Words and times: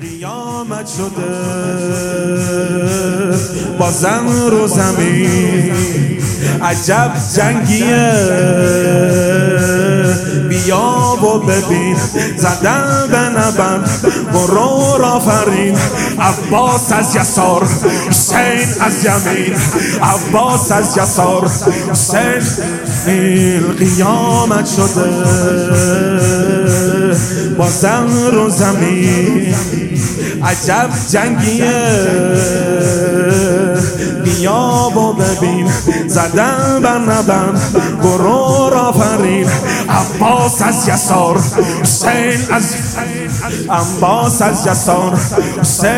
قیامت 0.00 0.88
شده. 0.88 1.32
با 3.78 3.90
زن 3.90 4.26
رو 4.50 4.68
زمین 4.68 5.72
عجب 6.62 7.12
جنگیه. 7.36 9.11
بیا 10.64 11.18
و 11.22 11.38
ببین. 11.38 11.96
زدن 12.36 13.08
به 13.10 13.18
نبند 13.18 13.90
برو 14.32 14.96
را 14.98 15.20
فرین. 15.20 15.78
عباس 16.20 16.92
از 16.92 17.16
یسار 17.16 17.68
حسین 18.08 18.68
از 18.80 19.04
یمین. 19.04 19.54
عباس 20.02 20.72
از 20.72 20.96
یسار 20.96 21.50
حسین 21.90 22.42
قیامت 23.78 24.66
شده. 24.66 25.10
با 27.58 27.68
زن 27.70 28.26
رو 28.32 28.50
زمین 28.50 29.54
عجب 30.44 30.90
جنگیه. 31.10 31.72
بیا 34.42 34.90
و 34.96 35.12
ببین. 35.12 35.68
زدن 36.06 36.80
بر 36.82 36.98
نبن 36.98 37.60
برو 38.02 38.70
را 38.70 38.92
فرین. 38.92 39.46
عباس 39.88 40.62
از 40.62 40.88
یسار 40.88 41.40
حسین 41.82 42.40
از 42.50 42.74
عباس 43.70 44.42
از 44.42 44.66
یسار 44.66 45.18
حسین. 45.60 45.92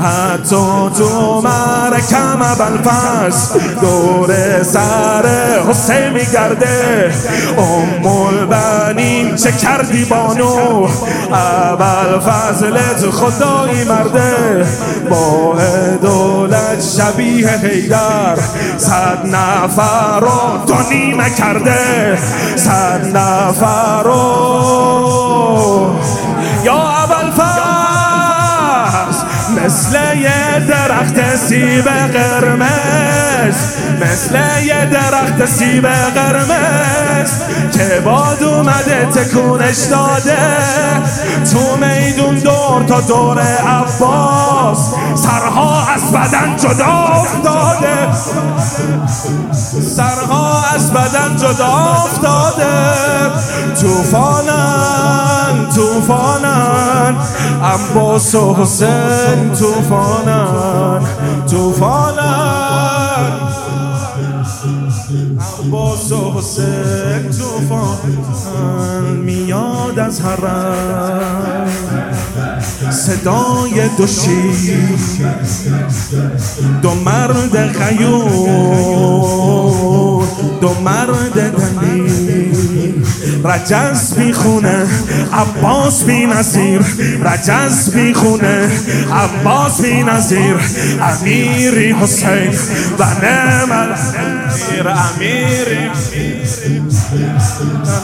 حتی 0.00 0.90
تو 0.98 1.40
مرکم 1.40 2.38
بلفز 2.58 3.52
دور 3.80 4.62
سر 4.62 5.26
حسین 5.68 6.08
میگرده. 6.08 7.12
ام 7.58 8.06
البنین 8.06 9.36
چه 9.36 9.52
کردی 9.52 10.04
بانو؟ 10.04 10.88
اول 11.32 12.20
فضلت 12.20 13.10
خدایی 13.10 13.84
مرده. 13.84 14.66
با 15.10 15.54
دولت 16.02 16.83
شبیه 16.96 17.48
حیدر. 17.48 18.36
صد 18.76 19.26
نفر 19.26 20.20
رو 20.20 20.64
تو 20.66 20.90
نیمه 20.90 21.30
کرده. 21.30 22.18
صد 22.56 23.16
نفر 23.16 24.02
رو. 24.02 26.00
یا 26.64 26.74
اول 26.74 27.30
مثل 29.64 30.18
یه 30.18 30.66
درخت 30.68 31.36
سیب 31.36 31.88
قرمز. 31.88 33.23
مثل 34.00 34.62
یه 34.64 34.86
درخت 34.86 35.46
سیب 35.46 35.86
قرمز. 35.86 37.30
که 37.72 38.00
باد 38.04 38.42
اومده 38.42 39.06
تکونش 39.14 39.78
داده. 39.78 40.36
تو 41.52 41.76
میدون 41.76 42.34
دور 42.34 42.84
تا 42.88 43.00
دور 43.00 43.40
عباس. 43.40 44.78
سرها 45.14 45.86
از 45.94 46.12
بدن 46.12 46.56
جدا 46.56 46.86
افتاده. 46.86 48.12
سرها 49.96 50.64
از 50.74 50.92
بدن 50.92 51.36
جدا 51.36 51.66
افتاده. 52.04 52.94
توفانن 53.80 55.68
توفانن 55.74 57.16
عباس 57.62 58.34
و 58.34 58.54
حسین 58.54 59.52
توفانن 59.58 61.00
توفانن 61.50 62.63
عباس 65.94 66.12
و 66.12 66.32
حسین 66.32 67.30
توفانن 67.30 69.16
میاد 69.16 69.98
از 69.98 70.20
حرم 70.20 71.70
صدای 72.90 73.88
دوشی 73.98 74.76
دو 76.82 76.94
مرد 76.94 77.56
غیور 77.56 78.24
دو 80.60 80.74
مرد 80.84 81.34
دنی 81.34 82.33
رجز 83.44 84.18
می‌خونه 84.18 84.86
عباس 85.32 86.04
بی 86.04 86.26
نظیر 86.26 86.80
رجز 87.24 87.94
می‌خونه 87.94 88.70
عباس 89.12 89.80
بی 89.80 90.02
نظیر 90.02 90.56
امیری 91.00 91.92
حسین 91.92 92.58
و 92.98 93.04
نعم 93.22 93.72
امیر 93.72 94.88
امیری 94.88 95.90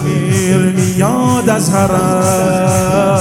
امیر 0.02 0.56
میاد 0.56 1.48
از 1.50 1.70
حرم. 1.70 3.20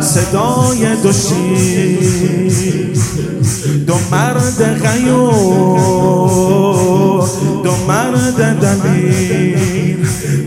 صدای 0.00 0.96
دوشی 1.02 1.98
دو 3.86 3.98
مرد 4.10 4.80
غیور 4.82 5.36
دو 7.64 7.76
مرد 7.88 8.58
دمیر. 8.60 9.45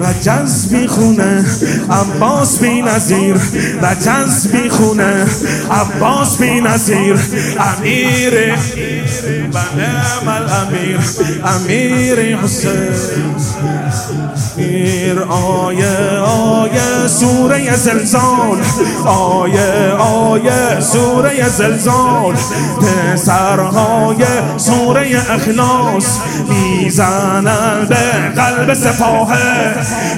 رجز 0.10 0.74
می‌خونه. 0.74 1.46
عباس 1.90 2.60
بی 2.60 2.82
نظیر 2.82 3.36
رجز 3.82 4.48
می‌خونه. 4.54 5.26
عباس 5.72 6.38
بی 6.38 6.62
نظیر 6.62 7.16
امیر 7.60 8.34
و 9.54 9.58
نعم 9.78 10.28
الامیر 10.28 11.00
امیر 11.46 12.36
حسین 12.36 12.90
امیر 14.58 15.20
آیه 15.20 16.19
سوره 17.20 17.76
زلزال. 17.76 18.58
آیه 19.06 19.92
آیه 20.00 20.80
سوره 20.80 21.50
زلزال. 21.50 22.36
پسرهای 22.82 24.26
سوره 24.58 25.22
اخلاص 25.30 26.20
می‌زنن 26.50 27.86
به 27.90 28.42
قلب 28.42 28.74
سپاه 28.74 29.34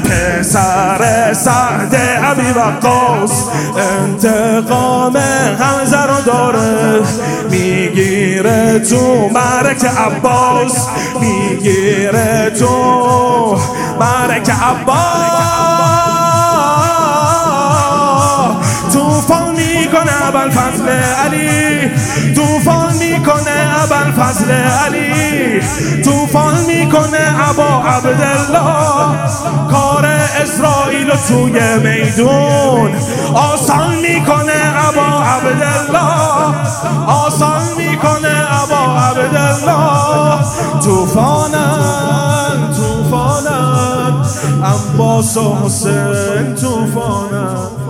پسر 0.04 1.34
سعد 1.34 1.96
عبی 1.96 2.52
وقاص 2.56 3.32
انتقام 3.78 5.16
همزه 5.60 6.02
رو 6.02 6.22
داره. 6.26 7.02
می‌گیره 7.50 8.80
تو 8.80 9.30
مرک 9.34 9.86
عباس. 9.86 10.88
می‌گیره 11.22 12.52
تو 12.60 13.58
مرک 14.00 14.50
عباس. 14.50 15.71
فضل 24.22 24.52
علی 24.52 25.62
توفان 26.04 26.56
می‌کنه 26.66 27.50
ابا 27.50 27.90
عبدالله. 27.90 29.18
کار 29.72 30.06
اسرائیل 30.42 31.12
توی 31.28 31.60
میدون. 31.78 32.92
آسان 33.34 33.96
می‌کنه 33.96 34.62
ابا 34.90 35.24
عبدالله. 35.24 36.56
آسان 37.08 37.62
می‌کنه 37.78 38.34
ابا 38.64 39.00
عبدالله. 39.00 40.40
توفانن 40.84 42.74
توفانن 42.76 44.26
عباس 44.64 45.38
و 45.38 45.56
حسین 45.66 46.56
توفانن 46.56 47.81